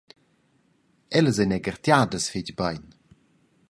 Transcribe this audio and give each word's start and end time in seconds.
Ellas 1.17 1.37
ein 1.43 1.53
era 1.57 1.63
gartegiadas 1.65 2.25
fetg 2.31 2.49
bein. 2.59 2.83